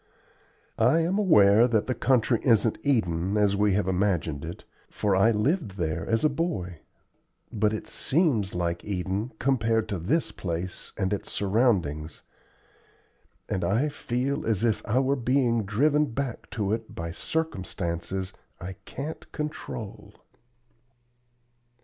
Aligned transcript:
I 0.79 1.01
am 1.01 1.19
aware 1.19 1.67
that 1.67 1.85
the 1.85 1.93
country 1.93 2.39
isn't 2.41 2.79
Eden, 2.81 3.37
as 3.37 3.55
we 3.55 3.73
have 3.73 3.87
imagined 3.87 4.43
it 4.43 4.63
for 4.89 5.15
I 5.15 5.29
lived 5.29 5.77
there 5.77 6.07
as 6.07 6.23
a 6.23 6.27
boy 6.27 6.79
but 7.53 7.71
it 7.71 7.85
seems 7.87 8.55
like 8.55 8.83
Eden 8.83 9.31
compared 9.37 9.87
to 9.89 9.99
this 9.99 10.31
place 10.31 10.91
and 10.97 11.13
its 11.13 11.31
surroundings; 11.31 12.23
and 13.47 13.63
I 13.63 13.89
feel 13.89 14.43
as 14.43 14.63
if 14.63 14.83
I 14.87 14.97
were 14.97 15.15
being 15.15 15.65
driven 15.65 16.07
back 16.07 16.49
to 16.49 16.73
it 16.73 16.95
by 16.95 17.11
circumstances 17.11 18.33
I 18.59 18.77
can't 18.85 19.31
control." 19.31 20.15